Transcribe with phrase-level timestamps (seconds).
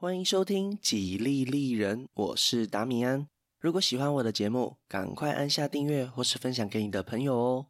[0.00, 3.26] 欢迎收听《几利利人》，我是达米安。
[3.58, 7.66] 如果喜欢我的节目，赶快按下订阅或是分享给你的朋友哦。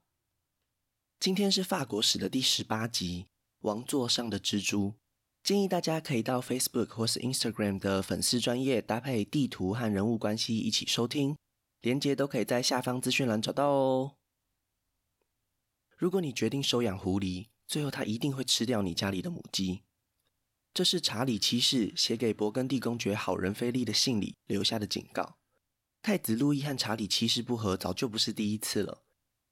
[1.18, 3.24] 今天是法国史的第十八集，
[3.60, 4.88] 《王座上的蜘蛛》。
[5.42, 11.34] 建议大家可以到 Facebook 或是 Instagram 的粉丝专页搭配地图和人物关系一起收听，
[11.80, 14.16] 连接都可以在下方资讯栏找到哦。
[15.96, 19.80] 如果你决定收养狐狸，最后它一定会吃掉你家里的母鸡。
[20.78, 25.36] 这是查理七世写给勃艮第公爵好人菲利的信里留下的警告。
[26.02, 29.02] 太子路易和查理七世不和，早就不是第一次了。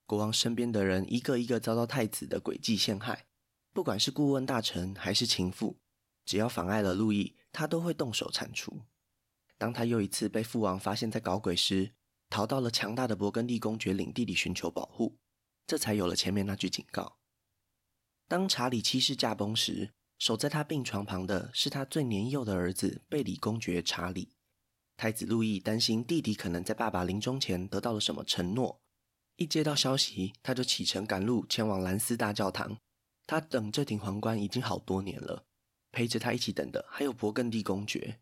[0.07, 3.27] 国王身边的人一个一个遭到太子的诡计陷害，
[3.73, 5.81] 不管是顾问大臣还是情妇，
[6.25, 8.83] 只要妨碍了路易，他都会动手铲除。
[9.59, 11.91] 当他又一次被父王发现在搞鬼时，
[12.31, 15.19] 逃到了强大的勃艮第公爵领地里寻求保护，
[15.67, 17.17] 这才有了前面那句警告。
[18.29, 24.33] 当查理七世驾崩时，守在他病床旁的是他最年幼的儿子贝里公爵查理。
[24.97, 28.81] 太子路易担心弟弟可能在爸爸临终前得到了什么承诺。
[29.37, 32.79] 一接到消息，他就启程赶路前往兰斯大教堂。
[33.27, 35.45] 他等这顶皇冠已经好多年了，
[35.93, 38.21] 陪着他一起等的还有勃艮第公爵。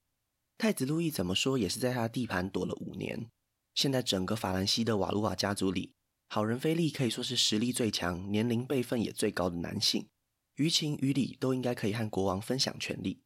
[0.58, 3.30] 太子路易怎么说也是在他地盘躲了五年。
[3.74, 5.92] 现在整个法兰西的瓦卢瓦家族里，
[6.28, 10.08] 好人菲利可以说是实力最强、年龄辈分也最高的男性，
[10.56, 13.22] 于情于理都应该可以和国王分享权力。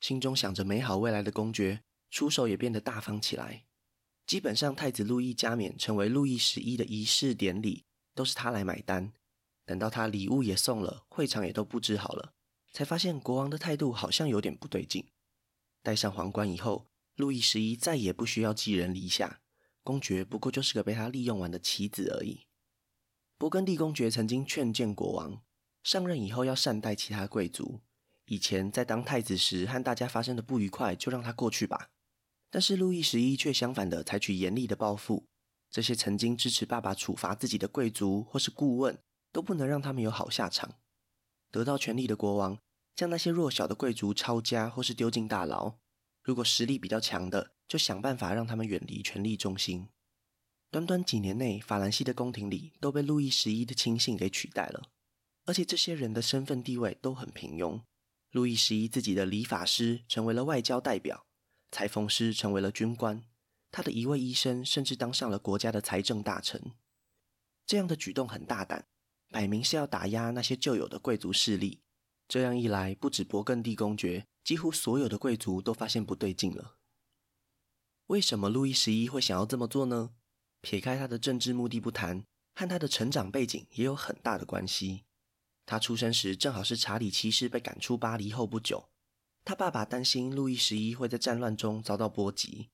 [0.00, 3.64] 心中想着美好未来的公爵，出手也变得大方起来。
[4.26, 9.12] 基本上，太子路易加冕成为路易十一的仪式典礼都是他来买单。
[9.66, 12.32] 等到他礼物也送了，会场也都布置好了，
[12.72, 15.04] 才发现国王的态度好像有点不对劲。
[15.82, 16.86] 戴上皇冠以后，
[17.16, 19.40] 路易十一再也不需要寄人篱下，
[19.82, 22.46] 公爵不过就是个被他利用完的棋子而已。
[23.38, 25.42] 勃艮第公爵曾经劝谏国王，
[25.82, 27.80] 上任以后要善待其他贵族，
[28.26, 31.90] 以前在当太子时和大家发生的不愉快就让他过去吧。
[32.50, 35.26] 但是路易十一却相反的采取严厉的报复，
[35.70, 38.98] 这些曾经支持爸爸处罚自己的贵族或是顾问，
[39.32, 40.74] 都不能让他们有好下场。
[41.50, 42.58] 得到权力的国王
[42.94, 45.76] 将那些弱小的贵族抄家或是丢进大牢，
[46.22, 49.88] 如果实力比较强的，就想办法让他们远离权力中心。
[50.70, 54.82] 短短几年内，法兰西的宫廷里都被路易十一的亲信给取代了，
[55.50, 57.82] 而且这些人的身份地位都很平庸。
[58.30, 61.26] 路易十一自己的理发师成为了外交代表。
[61.72, 63.24] 裁缝师成为了军官，
[63.72, 66.74] 他的一位医生甚至当上了国家的财政大臣。
[67.66, 68.86] 这样的举动很大胆，
[69.30, 71.80] 摆明是要打压那些旧有的贵族势力。
[72.28, 76.76] 这样一来，不止勃艮第公爵，几乎所有的贵族都发现不对劲了。
[78.06, 80.10] 为什么路易十一会想要这么做呢？
[80.60, 82.22] 撇开他的政治目的不谈，
[82.54, 85.02] 和他的成长背景也有很大的关系。
[85.70, 88.88] 他出生时正好是查理七世被赶出巴黎后不久。
[89.44, 92.70] 他爸爸担心路易十一会在战乱中遭到波及，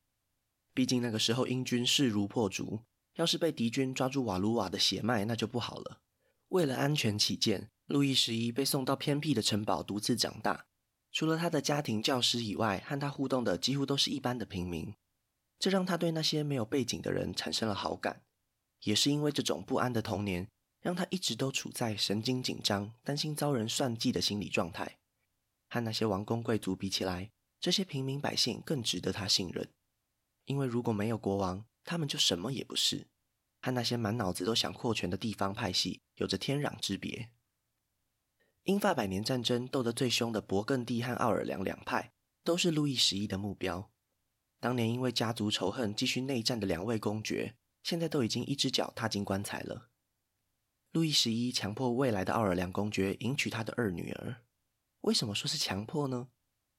[0.72, 2.80] 毕竟那个时候英军势如破竹，
[3.16, 6.00] 要是被敌军抓住瓦卢瓦的血脉，那就不好了。
[6.48, 10.64] 为了安全起见，路易十一被送到偏僻的城堡独自长大，
[11.12, 14.94] 除了他的家庭教师以外，和他互动的几乎都是一般的平民，
[15.58, 18.22] 这让他对那些没有背景的人产生了好感。
[18.84, 20.48] 也是因为这种不安的童年，
[20.86, 24.98] 让他一直都处在神经紧张、担心遭人算计的心理状态。
[25.68, 29.68] 和那些王公贵族比起来，这些平民百姓更值得他信任。
[30.44, 33.08] 因为如果没有国王，他们就什么也不是。
[33.60, 37.30] 和那些满脑子都想扩权的地方派系有着天壤之别。
[38.62, 42.12] 英法百年战争斗得最凶的勃艮第和奥尔良两派，
[42.44, 43.90] 都是路易十一的目标。
[44.60, 49.90] 当年因为家族仇恨继续内战的两位公爵，现在都已经一只脚踏进棺材了。
[50.92, 54.36] 路易十一强迫未来的奥尔良公爵迎娶他的二女儿。
[55.02, 56.28] 为什么说是强迫呢？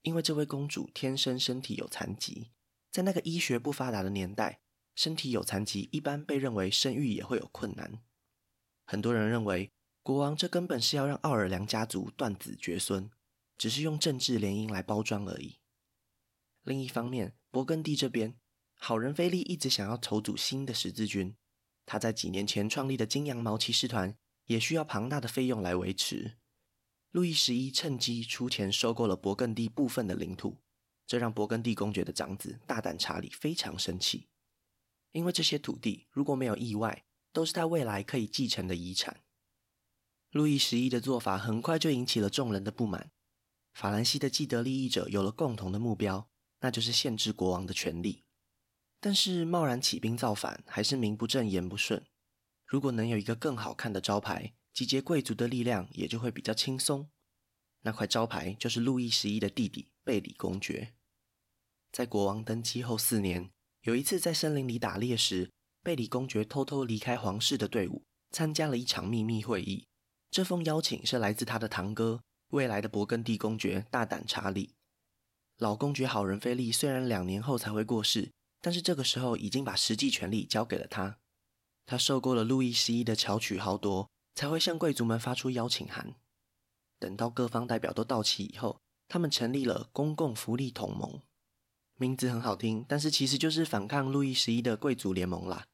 [0.01, 2.51] 因为这位公主天生身体有残疾，
[2.91, 4.61] 在那个医学不发达的年代，
[4.95, 8.01] 身体有残疾一般被认为生育也会有困难。
[8.85, 13.09] 很多人认为国王这根本是要让奥尔良家族断子绝孙，
[13.57, 15.59] 只是用政治联姻来包装而已。
[16.63, 18.35] 另一方面，勃艮第这边，
[18.75, 21.35] 好人菲利一直想要筹组新的十字军，
[21.87, 26.37] 他在几年前创立的金羊毛骑士团也需要庞大的费用来维持。
[27.11, 30.57] 路易十一趁机出钱收购了勃艮第部分的领土，
[31.07, 34.27] 这让勃艮第公爵的长子大胆查理非常生气，
[35.13, 39.23] 因为这些土地如果没有意外，都是他未来可以继承的遗产。
[40.31, 43.11] 路易十一的做法很快就引起了众人的不满，
[43.73, 46.29] 法兰西的既得利益者有了共同的目标，
[46.59, 48.25] 那就是限制国王的权力。
[48.99, 52.03] 但是贸然起兵造反，还是名不正言不顺。
[52.65, 57.09] 如果能有一个更好看的招牌，集结贵族的力量也就会比较轻松。
[57.81, 60.93] 那块招牌就是路易十一的弟弟贝里公爵。
[61.91, 63.49] 在国王登基后四年，
[63.83, 65.51] 有一次在森林里打猎时，
[65.81, 69.87] 贝里公爵偷偷离开皇室的队伍，参加了一场秘密会议。
[70.29, 74.73] 这封邀请是来自他的堂哥，未来的勃艮第公爵大胆查理。
[75.57, 81.19] 老公爵好人菲利虽然两年后才会过世，但是这个时候已经把实际权力交给了他。
[81.85, 86.15] 他受够了路易十一的巧取豪夺，才会向贵族们发出邀请函。
[86.99, 91.21] 等到各方代表都到齐以后，他们成立了公共福利同盟。
[91.95, 95.65] 名字很好听，但是其实就是反抗路易十一的贵族联盟啦。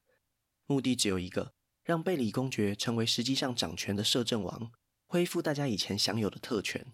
[0.66, 1.52] 目的只有一个，
[1.82, 4.70] 让贝里公爵成为实际上掌权的摄政王，
[5.06, 6.86] 恢复大家以前享有的特权。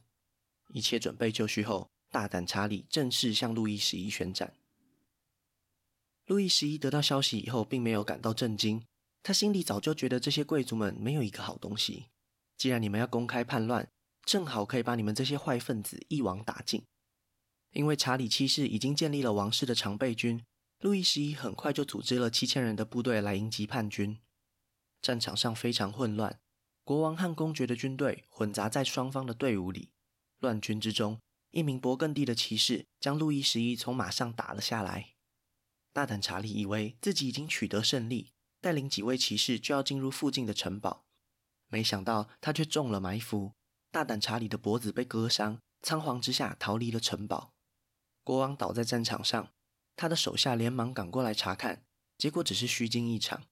[0.73, 4.55] 一切准备就绪后，大胆查理正式向路易十一宣战。
[6.31, 8.85] 路易十一得到消息以后，并没有感到震惊，
[9.21, 12.07] 他心里早就觉得这些贵族们没有一个好东西。
[12.57, 13.91] 既然你们要公开叛乱，
[14.25, 16.85] 正好可以把你们这些坏分子一网打尽。
[17.73, 20.45] 因为查理七世已经建立了王室的常备军，
[20.79, 24.17] 路易十一很快就组织了七千人的部队来迎击叛军。
[25.03, 26.39] 战场上非常混乱，
[26.85, 29.91] 国王和公爵的军队混杂在双方的队伍里。
[30.39, 31.19] 乱军之中，
[31.51, 35.15] 一名勃艮第的骑士将路易十一从马上打了下来。
[35.93, 41.05] 大胆查理以为自己已经取得胜利，带领几位骑士就要进入附近的城堡，
[41.69, 43.53] 没想到他却中了埋伏。
[43.91, 47.53] 大胆查理的脖子被割伤，仓皇之下逃离了城堡。
[48.23, 49.51] 国王倒在战场上，
[49.97, 51.83] 他的手下连忙赶过来查看，
[52.17, 53.43] 结果只是虚惊一场。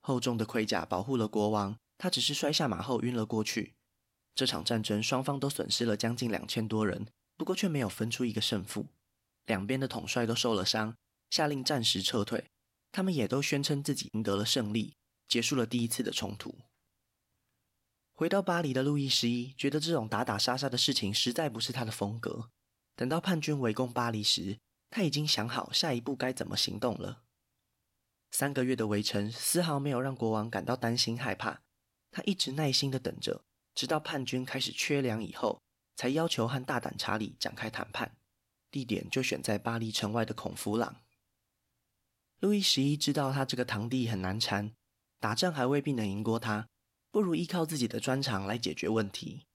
[0.00, 3.74] 厚重的盔甲保护了国王，他只是摔下马后晕了过去。
[4.34, 7.06] 这场战争双方都损失了将近两千多人，
[7.36, 8.88] 不过却没有分出一个胜负。
[9.46, 10.96] 两边的统帅都受了伤，
[11.30, 12.44] 下令暂时撤退。
[12.92, 14.94] 他们也都宣称自己赢得了胜利，
[15.26, 16.54] 结束了第一次的冲突。
[18.12, 22.50] 回到巴黎的路易十一觉得这种打打杀杀的事情实在不是他的风格。
[22.94, 27.24] 等到叛军围攻巴黎时，他已经想好下一步该怎么行动了。
[28.30, 31.62] 三个月的围城丝毫没有让国王感到担心害怕，
[32.12, 33.42] 他一直耐心地等着，
[33.74, 35.60] 直到叛军开始缺粮以后，
[35.96, 38.16] 才要求和大胆查理展开谈判。
[38.70, 41.03] 地点就选在巴黎城外的孔弗朗。
[42.40, 44.74] 路易十一知道他这个堂弟很难缠，
[45.18, 46.68] 打仗还未必能赢过他，
[47.10, 49.46] 不如依靠自己的专长来解决问题。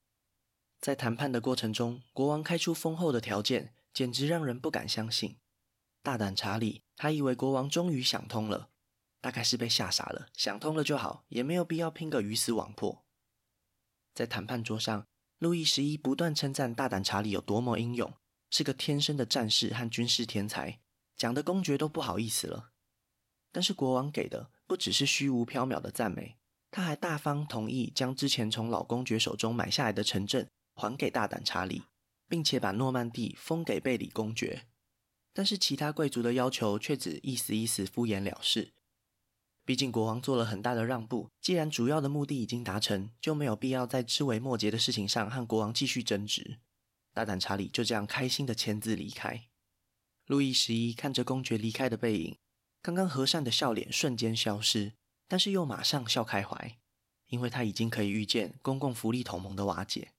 [0.80, 5.38] 在谈判的过程中，国王开出丰厚的条件，简直让人不敢相信。
[6.02, 8.70] 大胆查理，他以为国王终于想通了，
[9.20, 10.30] 大概是被吓傻了。
[10.34, 13.04] 想通了就好，也没有必要拼个鱼死网破。
[14.14, 15.06] 在谈判桌上，
[15.38, 18.14] 路易十一不断称赞大胆查理有多么英勇，
[18.50, 20.80] 是个天生的战士和军事天才，
[21.20, 22.72] 讲的公爵都不好意思了。
[23.52, 26.38] 但是国王给的不只是虚无缥缈的赞美，
[26.72, 30.50] 他还大方同意将之前从老公爵手中买下来的城镇。
[30.76, 31.84] 还给大胆查理，
[32.30, 34.66] 并且把诺曼第封给贝里公爵，
[35.34, 38.72] 但是其他贵族的要求却只一丝一丝敷衍了事。
[39.66, 46.60] 毕竟国王做了很大的让步，既然主要的目的已经达成，就没有必要在枝微末节的事情上和国王继续争执。
[47.14, 49.49] 大胆查理就这样开心的签字离开。
[50.30, 52.38] 路易十一看着公爵离开的背影，
[52.84, 54.94] 刚刚和善的笑脸瞬间消失，
[55.28, 56.78] 但是又马上笑开怀，
[57.30, 60.12] 因为他已经可以预见公共福利同盟的瓦解。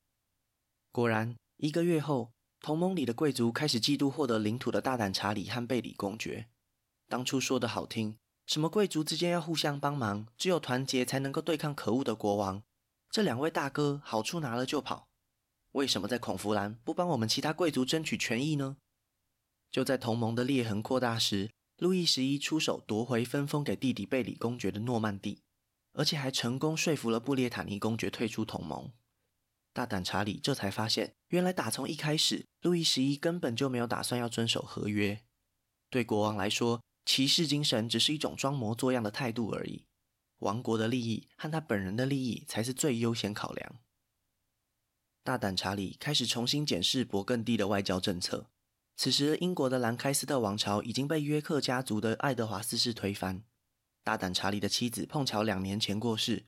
[0.90, 6.48] 果然，一个月后，同盟里的贵族开始嫉妒获得领土的大胆查理和贝里公爵。
[7.06, 8.16] 当初说的好听，
[8.48, 12.60] 什么贵族之间要互相帮忙，只有团结才能够对抗可恶的国王。
[13.12, 15.06] 这两位大哥好处拿了就跑，
[15.70, 18.76] 为什么在孔弗兰不帮我们其他贵族争取权益呢？
[19.70, 25.42] 就在同盟的裂痕扩大时，路易十一出手夺回分封给弟弟贝里公爵的诺曼第，
[25.92, 28.92] 而且还成功说服了布列塔尼公爵退出同盟。
[29.72, 35.22] 大胆查理这才发现，原来打从一开始，路易十一根本就没有打算要遵守合约。
[35.88, 39.84] 对国王来说，骑士精神只是一种装模作样的态度而已。
[40.38, 43.76] 王国的利益和他本人的利益才是最优先考量。
[45.22, 48.50] 大胆查理开始重新检视勃艮第的外交政策。
[49.02, 53.42] 此时，英国的兰开斯特王朝已经被约克家族的爱德华四世推翻。
[54.04, 56.44] 大胆查理的妻子碰巧两年前过世，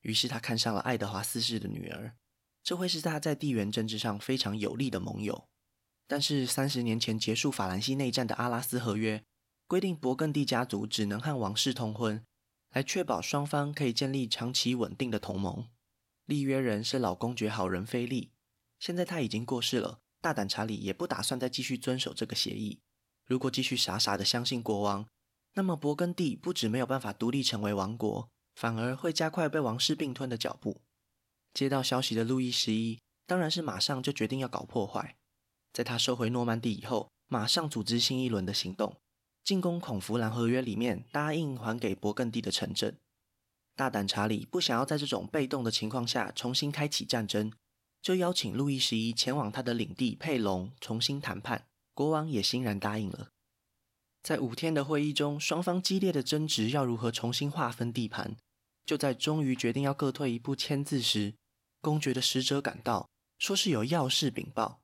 [0.00, 2.16] 于是他看上了爱德华四世的女儿。
[2.64, 5.46] 这会是他在地缘政治上非常有利的盟友，
[6.08, 9.22] 但是三十年前结束法兰西内战的阿拉斯合约
[9.68, 12.24] 规定，勃艮第家族只能和王室通婚，
[12.70, 15.68] 来确保双方可以建立长期稳定的同盟。
[16.24, 18.32] 立约人是老公爵好人菲利，
[18.80, 22.78] 现在他已经过世了，大胆查理也不打算再继续遵守这个协议。
[23.26, 25.06] 如果继续傻傻的相信国王，
[25.54, 30.80] 那么勃艮第不止没有办法独立成为王国，反而会加快被王室并吞的脚步。
[31.52, 35.16] 接到消息的路易十一当然是马上就决定要搞破坏。
[35.72, 38.96] 在他收回诺曼第以后，马上组织新一轮的行动，
[39.42, 42.96] 进攻孔弗兰合约里面答应还给勃艮第的城镇。
[43.74, 47.50] 大胆查理不想要在这种被动的情况下重新开启战争，
[48.02, 51.66] 就邀请路易十一前往他的领地佩龙重新谈判。
[51.94, 53.28] 国王也欣然答应了。
[54.22, 58.36] 在五天的会议中，双方激烈的争执要如何重新划分地盘。
[58.84, 61.34] 就在终于决定要各退一步签字时，
[61.80, 64.80] 公爵的使者赶到，说是有要事禀报。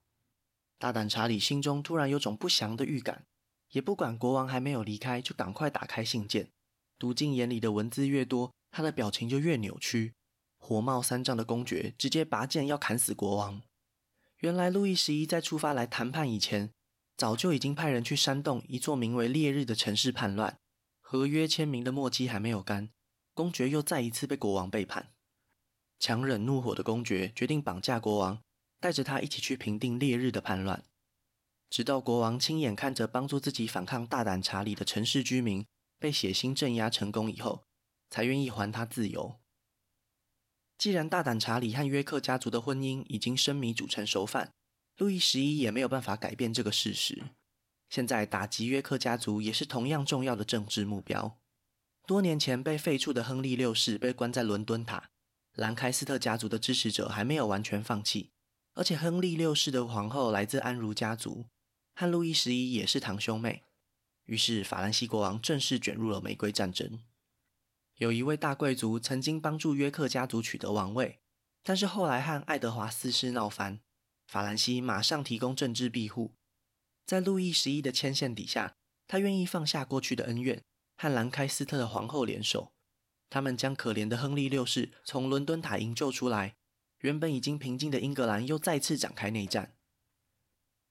[0.78, 3.24] 大胆查理心中突然有种不祥的预感，
[3.72, 6.48] 也不管国王还没有离开，就赶快打开信件，
[6.96, 10.12] 读进眼里的文字越多，他的表情就越扭曲。
[10.68, 13.62] 火冒三丈的公爵直接拔剑要砍死国王。
[14.40, 16.70] 原来路易十一在出发来谈判以前，
[17.16, 20.58] 早就已经派人去煽动一座名为烈日的城市叛乱，
[21.00, 22.90] 合约签名的墨迹还没有干，
[23.32, 25.08] 公爵又再一次被国王背叛。
[25.98, 28.38] 强忍怒火的公爵决定绑架国王，
[28.78, 30.84] 带着他一起去平定烈日的叛乱。
[31.70, 35.64] 直到国王亲眼看着帮助自己反抗大胆查理的城市居民
[35.98, 37.64] 被血腥镇压成功以后，
[38.10, 39.40] 才愿意还他自由。
[40.78, 44.52] 既然大胆查理和约克家族的婚姻已经生米煮成熟饭。
[44.96, 47.22] 路易十一也没有办法改变这个事实。
[47.88, 51.38] 现在打击约克家族也是同样重要的政治目标。
[52.04, 55.10] 多年前被废黜的亨利六世被关在伦敦塔，
[55.54, 58.30] 兰开斯特家族的支持者还没有完全放弃。
[58.74, 61.46] 而且亨利六世的皇后来自安茹家族，
[61.94, 63.62] 和路易十一也是堂兄妹。
[64.24, 67.00] 于是法兰西国王正式卷入了玫瑰战争。
[67.98, 71.18] 有一位大贵族曾经帮助约克家族取得王位，
[71.64, 73.80] 但是后来和爱德华四世闹翻。
[74.28, 76.32] 法兰西马上提供政治庇护，
[77.04, 78.74] 在路易十一的牵线底下，
[79.06, 80.62] 他愿意放下过去的恩怨，
[80.96, 82.70] 和兰开斯特的皇后联手。
[83.30, 86.54] 他们将可怜的亨利六世从伦敦塔营救出来。
[87.00, 89.74] 原本已经平静的英格兰又再次展开内战。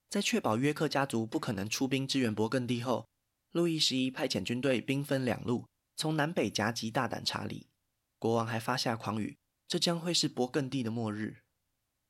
[0.10, 3.08] 在确保约克家族不可能出兵支援勃艮第后，
[3.52, 5.66] 路易十一派遣军队兵分两路，
[5.98, 7.68] 从南北夹击大胆查理。
[8.20, 11.42] 国王还发下狂语：这将会是勃艮第的末日。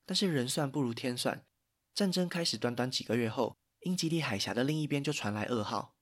[0.06, 1.46] 但是人算不如天算，
[1.96, 5.96] 战争开始短短几个月后，英吉利海峡的另一边就传来噩耗：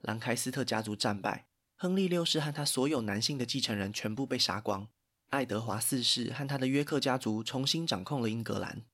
[0.00, 4.88] 兰开斯特家族战败，亨利六世和他所有男性的继承人全部被杀光，
[5.30, 8.84] 爱德华四世和他的约克家族重新掌控了英格兰。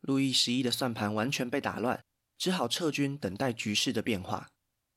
[0.00, 2.04] 路易十一的算盘完全被打乱，
[2.36, 4.50] 只好撤军等待局势的变化。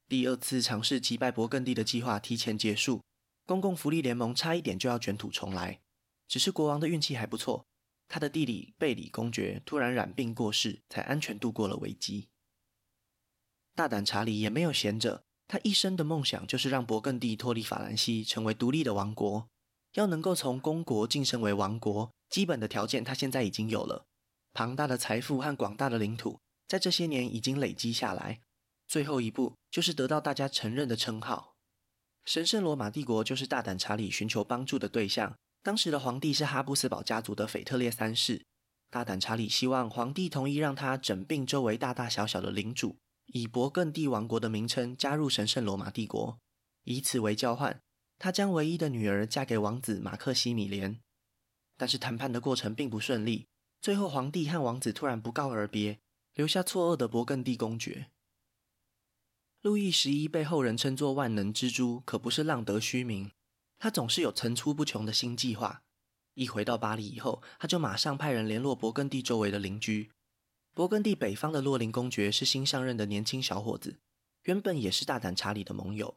[0.10, 3.04] 第二次尝试击败勃艮第的计划提前结束，
[3.46, 5.82] 公共福利联盟差一点就要卷土重来，
[6.28, 7.68] 只是国王的运气还不错。
[8.08, 12.28] 他的弟弟贝里公爵突然染病过世，才安全度过了危机。
[13.76, 19.48] 大胆查理也没有闲着，他一生的梦想就是让勃艮第脱离法兰西，成为独立的王国。
[19.94, 24.08] 要能够从公国晋升为王国，基本的条件他现在已经有了：
[24.54, 28.42] 庞大的财富和广大的领土，在这些年已经累积下来。
[28.90, 31.54] 最后一步就是得到大家承认的称号。
[32.26, 35.36] 神圣罗马帝国就是大胆查理寻求帮助的对象。
[35.62, 38.44] 当时的皇帝是哈布斯堡家族的腓特烈三世，
[38.90, 46.40] 大胆查理希望皇帝同意让他整并周围大大小小的领主，以勃艮第王国的名称加入神圣罗马帝国，
[46.86, 47.80] 以此为交换，
[48.18, 51.00] 他将唯一的女儿嫁给王子马克西米连。
[51.78, 53.48] 但是谈判的过程并不顺利，
[53.82, 56.00] 最后皇帝和王子突然不告而别，
[56.34, 58.10] 留下错愕的勃艮第公爵。
[59.62, 63.32] 路易十一被后人称作万能蜘蛛，可不是浪得虚名。
[63.78, 65.84] 他总是有层出不穷的新计划。
[66.36, 70.12] 一回到巴黎以后，他就马上派人联络勃艮第周围的邻居。
[70.74, 74.00] 勃艮第北方的洛林公爵是新上任的年轻小伙子，
[74.44, 76.16] 原本也是大胆查理的盟友。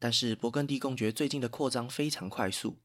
[0.00, 2.78] 但是勃艮第公爵最近的扩张非常快速，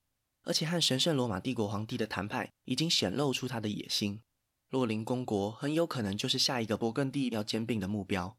[0.43, 4.21] 而且和神圣罗马帝国皇帝的谈判已经显露出他的野心。
[4.69, 8.37] 洛林公国很有可能就是下一个勃艮第要兼并的目标。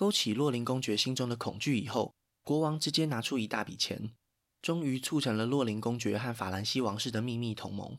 [0.00, 4.14] 勾起洛林公爵心中的恐惧以后，国王直接拿出一大笔钱。
[4.62, 7.98] 终于促成了洛林公爵和法兰西王室的秘密同盟。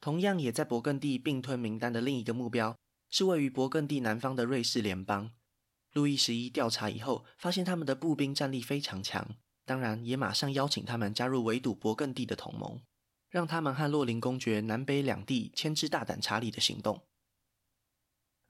[0.00, 2.78] 同样也在勃艮第并吞名单的另一个目标，
[3.10, 5.32] 是位于勃艮第南方的瑞士联邦。
[5.92, 12.80] 路易十一调查以后，发现他们的步兵战力非常强，当然也马上邀请他们加入围堵勃艮第的同盟，
[13.28, 17.02] 让他们和洛林公爵南北两地牵制大胆查理的行动。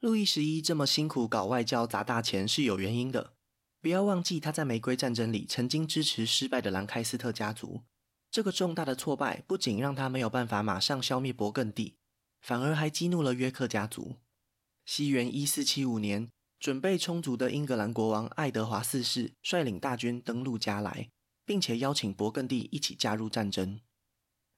[0.02, 3.35] 路易十一这么辛苦搞外交砸大钱是有原因的。
[3.80, 7.82] 不要忘记，他在玫瑰战争里曾经支持失败的兰开斯特家族。
[8.28, 11.94] 这个重大的挫败不仅让他没有办法马上消灭勃艮第，
[12.40, 14.16] 反而还激怒了约克家族。
[14.85, 16.28] 西元一四七五年，
[16.59, 21.09] 准备充足的英格兰国王爱德华四世率领大军登陆加莱，
[21.44, 23.78] 并且邀请勃艮第一起加入战争。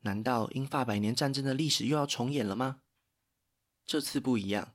[0.00, 2.80] 难道英法百年战争的历史又要重演了吗？
[3.84, 4.73] 这次不一样，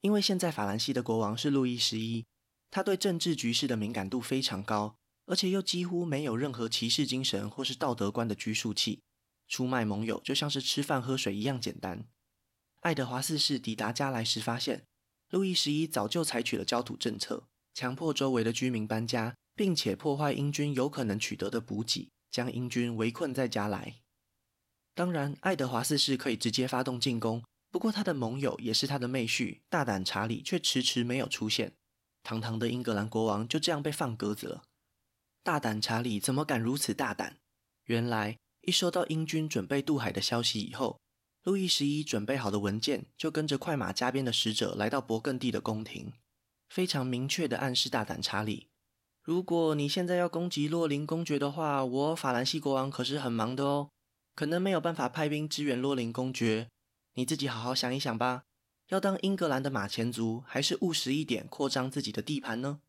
[0.00, 2.24] 因为现在法兰西的国王是路易十一，
[2.70, 9.00] 他对政治局势的敏感度非常高，而且又几乎没有任何骑士精神或是道德观的拘束器，
[9.48, 12.04] 出卖盟友就像是吃饭喝水一样简单。
[12.80, 14.84] 爱德华四世抵达加莱时，发现
[15.30, 23.96] 路易十一早就采取了焦土政策，强迫周围的居民搬家，并且破坏英军有可能取得的补给，将英军围困在加莱。
[24.94, 27.42] 当然，爱德华四世可以直接发动进攻。
[27.70, 31.74] 不过，他的盟友也是他的妹婿，大胆查理却迟迟没有出现。
[32.22, 34.62] 堂堂的英格兰国王就这样被放鸽子了。
[35.42, 37.36] 大胆查理怎么敢如此大胆？
[37.84, 40.98] 原来，一收到英军准备渡海的消息以后，
[41.42, 46.12] 路易十一准备好的文件就跟着快马加鞭的使者来到勃艮第的宫廷，
[46.68, 48.68] 非常明确地暗示大胆查理：
[49.22, 53.90] 如果你现在要攻击洛林公爵的话，我法兰西国王可是很忙的哦，
[54.34, 56.68] 可能没有办法派兵支援洛林公爵。
[57.18, 58.44] 你自己好好想一想吧，
[58.90, 62.80] 要当英格兰的马前卒，还是务实一点扩张自己的地盘呢？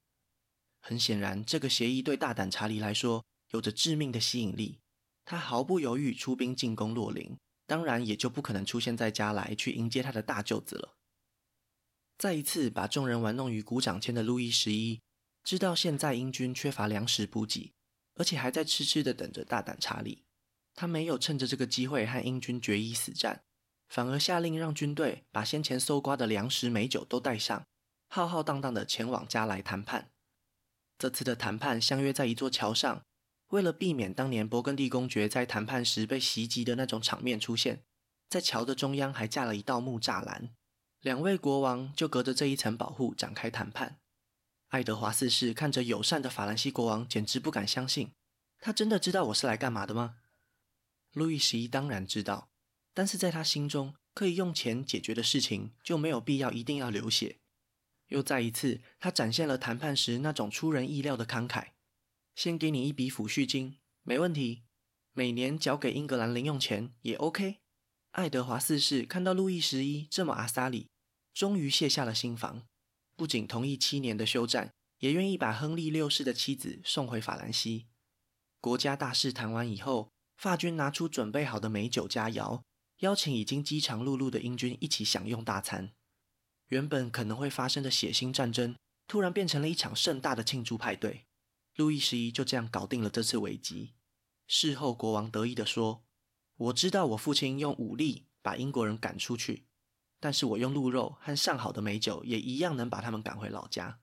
[0.79, 4.77] 很显然，这个协议对大胆查理来说有着致命的吸引力。
[5.25, 10.93] 他毫不犹豫出兵进攻洛林，当然也就不可能出现在加莱去迎接他的大舅子了。
[12.19, 15.01] 再一次把众人玩弄于股掌间的路易十一，
[15.43, 17.73] 知道现在英军缺乏粮食补给，
[18.13, 20.23] 而且还在痴痴地等着大胆查理。
[20.75, 23.41] 他没有趁着这个机会和英军决一死战。
[23.89, 27.65] 反而下令让军队把先前搜刮的粮食美酒都带上，
[28.07, 30.11] 浩浩荡荡地前往加莱谈判。
[30.99, 33.03] 这次的谈判相约在一座桥上，
[33.47, 37.83] 为了避免当年勃艮第公爵在谈判时被袭击的那种场面出现，
[38.29, 40.51] 在桥的中央还架了一道木栅栏，
[41.01, 43.97] 两位国王就隔着这一层保护展开谈判。
[44.67, 48.11] 爱德华四世看着友善的法兰西国王，简直不敢相信，
[48.59, 50.17] 他真的知道我是来干嘛的吗？
[51.13, 52.49] 路易十一当然知道。
[52.93, 57.37] 但是在他心中，可以用钱解决的事情就没有必要一定要流血。
[58.07, 61.69] 又再一次，他展现了谈判时那种出人意料的慷慨。
[62.35, 64.63] 先给你一笔抚恤金，没问题。
[65.13, 67.57] 每年缴给英格兰零用钱也 OK。
[68.11, 70.89] 爱德华四世看到路易十一这么阿萨里，
[71.33, 72.63] 终于卸下了心防，
[73.15, 77.87] 不仅同意七年的休战，也愿意把亨利六世的妻子送回法兰西。
[78.59, 82.63] 国家大事谈完以后，法军拿出准备好的美酒佳肴。
[82.99, 85.91] 邀请已经饥肠辘辘的英军一起享用大餐，
[86.67, 88.75] 原本可能会发生的血腥战争，
[89.07, 91.25] 突然变成了一场盛大的庆祝派对。
[91.75, 93.93] 路易十一就这样搞定了这次危机。
[94.47, 96.03] 事后，国王得意地说
[96.57, 99.63] ：“我知道我父亲用武力把英国人赶出去，
[100.19, 104.01] 但是我用鹿肉和上好的美酒也一样能把他们赶回老家。”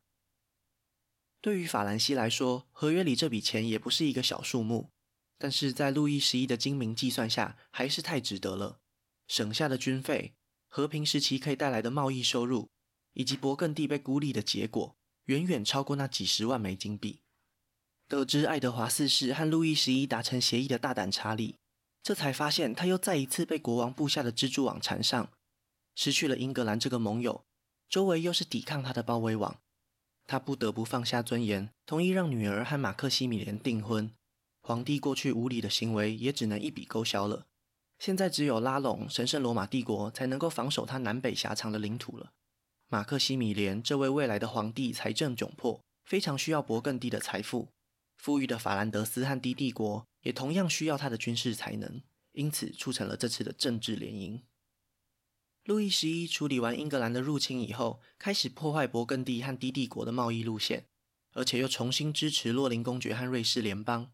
[1.43, 4.91] 对于法兰西来说，合约里这笔钱也不是一个小数目，
[5.37, 8.81] 但是在路易十一的精明计算下，还是太值得了。
[9.27, 10.35] 省下的军费、
[10.69, 12.71] 和平时期可以带来的贸易收入，
[13.13, 17.21] 以及勃艮第被孤立的结果，远远超过那几十万枚金币。
[18.09, 21.57] 得知爱德华四世和路易十一达成协议的大胆查理，
[22.03, 25.33] 这才发现他又再一次被国王布下的蜘蛛网缠上，
[25.97, 27.45] 失去了英格兰这个盟友，
[27.89, 29.61] 周围又是抵抗他的包围网，
[30.27, 34.13] 他不得不放下尊严，同意让女儿和马克西米连订婚。
[34.61, 37.47] 皇帝过去无礼的行为也只能一笔勾销了。
[37.99, 42.33] 现在只有拉拢神圣罗马帝国才能够防守他南北狭长的领土了。
[42.89, 47.69] 马克西米连这位未来的皇帝财政窘迫，非常需要勃艮第的财富。
[48.17, 54.41] 富裕的法兰德斯和低帝国也同样需要他的军事才能，因此促成了这次的政治联姻。
[55.65, 60.87] 路易十一处理完英格兰的入侵以后，开始破坏勃艮第和低帝国的贸易路线，
[61.33, 64.13] 而且又重新支持洛林公爵和瑞士联邦。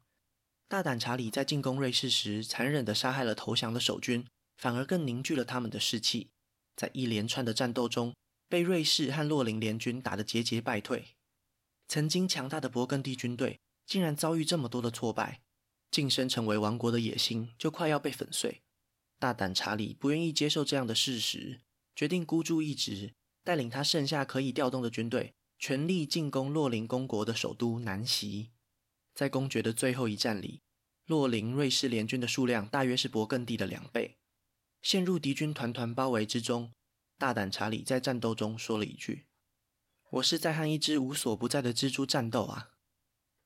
[0.73, 6.31] 大胆查理在进攻瑞士时，残忍地杀害了投降的守军，反而更凝聚了他们的士气。
[6.75, 8.15] 在一连串的战斗中，
[8.49, 11.09] 被瑞士和洛林联军打得节节败退。
[11.89, 15.43] 曾经强大的勃艮第军队，竟然遭遇这么多的挫败，
[15.91, 18.63] 晋升成为王国的野心就快要被粉碎。
[19.19, 21.61] 大胆查理不愿意接受这样的事实，
[21.95, 23.13] 决定孤注一掷，
[23.45, 28.52] 带领他剩下可以调动的军队，全力进攻洛林公国的首都南锡。
[29.15, 30.63] 在公爵的最后一战里，
[31.07, 34.17] 洛林瑞士联军的数量大约是勃艮第的两倍。
[34.81, 36.73] 陷入敌军团团包围之中，
[37.19, 39.27] 大胆查理在战斗中说了一句
[40.11, 42.71] ：“我是在和一只无所不在的蜘蛛战斗啊！”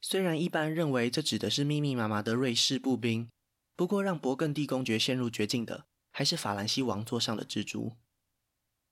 [0.00, 3.28] 虽然一般认为这指的是密密麻麻的瑞士步兵，
[3.74, 7.96] 不过让勃艮第公爵陷入绝境的，还是法兰西王座上的蜘蛛。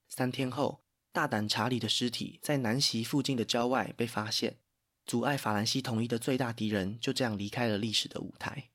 [0.07, 4.59] 三天后，大胆查理的尸体在南锡附近的郊外被发现。
[5.05, 8.69] 阻碍法兰西统一的最大敌人就这样离开了历史的舞台。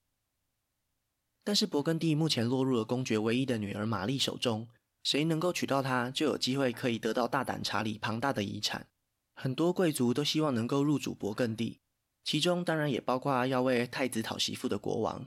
[1.42, 4.68] 但是勃艮第目前落入了公爵唯一的女儿玛丽手中，
[5.02, 8.86] 谁能够娶到她，就有机会可以得到大胆查理庞大的遗产。
[9.34, 11.78] 很多贵族都希望能够入主勃艮第，
[12.22, 15.26] 其中当然也包括要为太子讨媳妇的国王。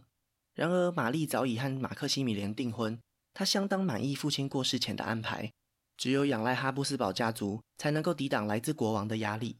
[0.53, 2.99] 然而，玛丽早已和马克西米连订婚，
[3.33, 5.51] 她相当满意父亲过世前的安排，
[5.97, 9.57] 只有仰赖哈布斯堡家族才能够抵挡来自国王的压力。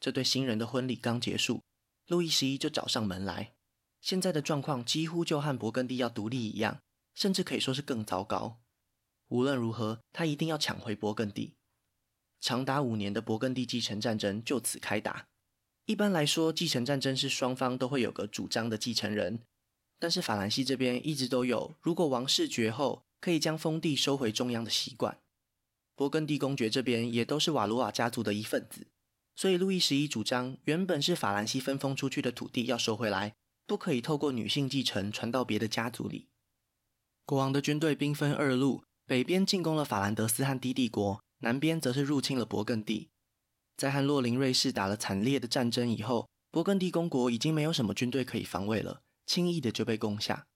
[0.00, 1.62] 这对新人的婚礼刚结束，
[2.06, 3.52] 路易十一就找上门来。
[4.00, 6.80] 现在的状况几乎就和勃艮第要独立一样，
[7.14, 8.60] 甚至可以说是更糟糕。
[9.28, 11.54] 无论如何，他一定要抢回勃艮第。
[12.40, 15.26] 长达五年的勃艮第继承战争就此开打。
[15.86, 19.40] 一般来说，继承战争是双方都会有个主张的继承人，
[19.98, 25.18] 但是法兰西这边一直都有，如果王室绝后，可以将封地收回中央的习惯。
[25.96, 28.86] 勃艮第公爵这边也都是瓦卢瓦家族的一份子，
[29.38, 33.36] 所以路易十一主张，原本是法兰西分封出去的土地要收回来，
[33.68, 36.26] 不可以透过女性继承传到别的家族里。
[37.24, 41.22] 国王的军队兵分二路，北边进攻了法兰德斯和低帝国。
[41.38, 43.10] 南边则是入侵了勃艮第，
[43.76, 50.46] 在和洛林瑞士打了惨烈的战争以后，勃艮第公国已经没有什么军队可以防卫了，轻易的就被攻下。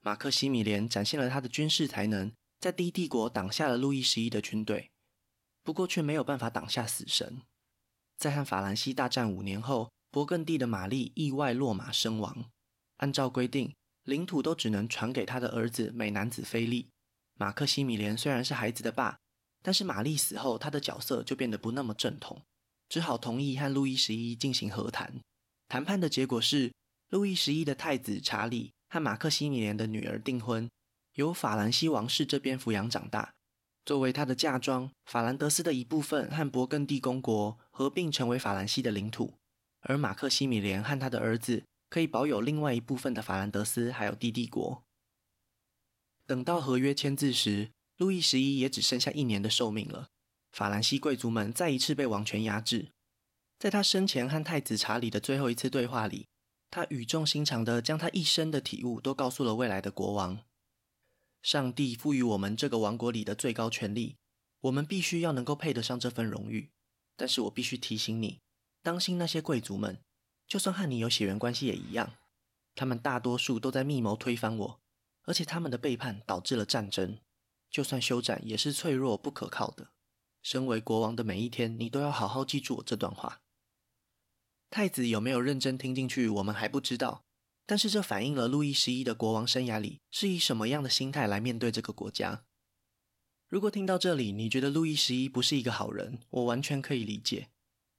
[0.00, 4.90] 马克西米连展现了他的军事才能，在低帝国挡下了路易十一的军队，
[5.62, 7.42] 不过却没有办法挡下死神。
[8.20, 12.44] 在和法兰西大战五年后，勃艮第的玛丽意外落马身亡。
[12.98, 16.90] 按照规定，领土都只能传给他的儿子美男子菲利。
[17.34, 19.16] 马克西米连虽然是孩子的爸。
[19.62, 22.40] 但是玛丽死后，他的角色就变得不那么正统，
[22.88, 25.20] 只好同意和路易十一进行和谈。
[25.68, 26.72] 谈判的结果是，
[27.10, 30.66] 路易十一的太子查理和马克西米连的女儿订婚，
[31.16, 33.34] 由法兰西王室这边抚养长大，
[33.90, 34.88] 作为他的嫁妆。
[35.04, 39.34] 法兰德斯的一部分和勃艮第公国合并成为法兰西的领土，
[39.80, 44.84] 而马克西米连和他的儿子可以保有另外一部分的法兰德斯还有低地国。
[46.24, 50.06] 等到合约签字时，路易十一也只剩下一年的寿命了。
[50.52, 52.90] 法兰西贵族们再一次被王权压制。
[53.58, 56.28] 在他生前和太子查理的最后一次对话里，
[56.70, 60.38] 他语重心长地将他一生的体悟都告诉了未来的国王：
[61.42, 64.16] 上帝赋予我们这个王国里的最高权力，
[64.60, 66.70] 我们必须要能够配得上这份荣誉。
[67.16, 68.40] 但是我必须提醒你，
[68.82, 69.98] 当心那些贵族们，
[70.46, 72.14] 就算和你有血缘关系也一样，
[72.74, 74.80] 他们大多数都在密谋推翻我，
[75.24, 77.18] 而且他们的背叛导致了战争。
[77.70, 79.92] 就算休战，也是脆弱不可靠的。
[80.42, 83.42] 身为国王的每一天，你都要好好记住我这段话。
[84.70, 87.24] 太子有没有认真听进去，我们还不知道。
[87.70, 92.42] 但是这反映了路易十一的国王生涯里是以什么样的心态来面对这个国家。
[93.46, 97.50] 如果听到这里，你觉得路易十一不是一个好人，我完全可以理解。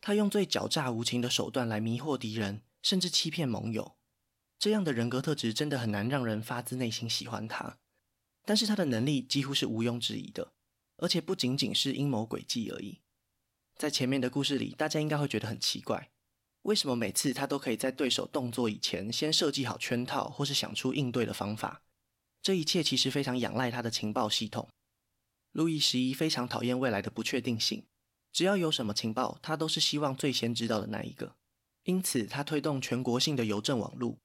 [0.01, 3.95] 他用最狡诈无情的手段来迷惑敌人，甚至欺骗盟友。
[4.59, 7.77] 这样的人格特质真的很难让人发自内心喜欢他。
[8.43, 10.51] 但是他的能力几乎是毋庸置疑的，
[10.97, 12.99] 而且不仅仅是阴谋诡计而已。
[13.77, 16.10] 在前面的故事里，大家应该会觉得很奇怪，
[16.63, 21.81] 为什么每次他都可以在对手动作以前先设计好圈套，或是想出应对的方法？
[22.41, 24.69] 这一切其实非常仰赖他的情报系统。
[25.51, 27.83] 路易十一非常讨厌未来的不确定性，
[28.31, 31.35] 只要有什么情报，他都是希望最先知道的那一个。
[31.83, 34.17] 因此，他推动全国性的邮政网络。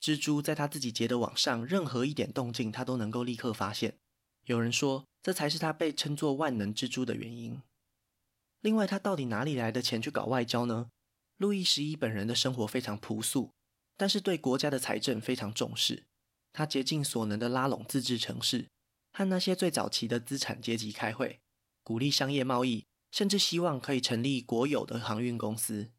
[0.00, 3.98] 蜘蛛在他自己结的网上，任何一点动静，他都能够立刻发现。
[4.44, 7.60] 有人说，这才是他被称作万能蜘蛛的原因。
[8.60, 10.90] 另外，他到底哪里来的钱去搞外交呢？
[11.36, 13.50] 路易十一本人的生活非常朴素，
[13.96, 16.04] 但是对国家的财政非常重视。
[16.52, 18.68] 他竭尽所能地拉拢自治城市，
[19.12, 21.40] 和那些最早期的资产阶级开会，
[21.82, 25.90] 鼓励商业贸易，甚至希望可以成立国有的航运公司。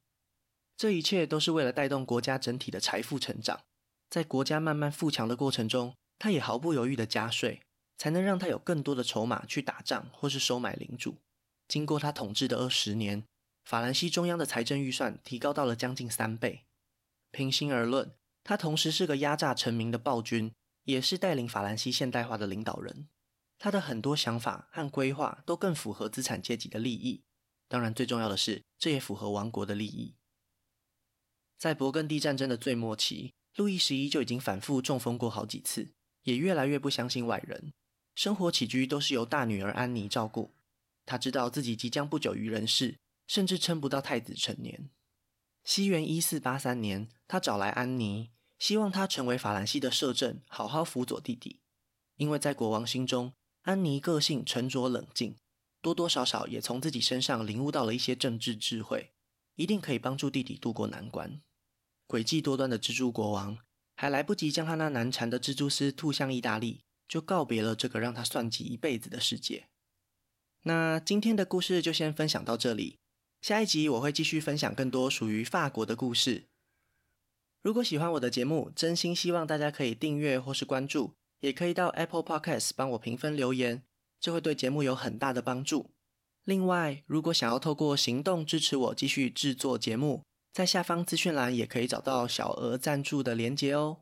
[0.78, 3.62] 这一切都是为了带动国家整体的财富成长。
[4.10, 7.62] 在国家慢慢富强的过程中，他也毫不犹豫地加税，
[7.98, 11.17] 才能让他有更多的筹码去打仗或是收买领主。
[11.67, 13.24] 经过他统治的二十年，
[13.65, 16.65] 法兰西中央的财政预算提高到了将近三倍。
[17.32, 23.10] 平心而论，他同时是个压榨臣民的暴君，也是带领法兰西现代化的领导人。
[23.58, 27.23] 他的很多想法和规划都更符合资产阶级的利益。
[27.67, 30.15] 当然，最重要的是，这也符合王国的利益。
[31.58, 35.91] 在勃艮第战争的最末期，路易十一就已经反复中风过好几次，
[36.23, 37.73] 也越来越不相信外人，
[38.13, 40.54] 生活起居都是由大女儿安妮照顾。
[41.08, 44.90] 他知道自己即将不久于人世，甚至撑不到太子成年。
[45.64, 51.62] 西元一四八三年，他找来安妮，希望她成为法兰西的摄政，好好辅佐弟弟。
[52.18, 53.34] 因为在国王心中，
[53.64, 55.36] 安妮个性沉着冷静，
[55.82, 59.12] 多多少少也从自己身上领悟到了一些政治智慧，
[59.56, 61.42] 一定可以帮助弟弟渡过难关。
[62.08, 63.58] 诡计多端的蜘蛛国王
[63.96, 69.68] 还来不及将他那难缠的蜘蛛丝吐向意大利，就告别了这个让他算计一辈子的世界。
[70.62, 73.00] 那今天的故事就先分享到这里，
[73.45, 76.45] 下一集我会继续分享更多属于法国的故事。
[77.62, 83.84] 如果喜欢我的节目，真心希望大家可以订阅或是关注，也可以到 Apple Podcast 帮我评分留言，
[84.19, 85.91] 这会对节目有很大的帮助。
[86.43, 93.97] 另外，如果想要透过行动支持我继续制作节目，在下方资讯栏也可以找到小额赞助的连结哦。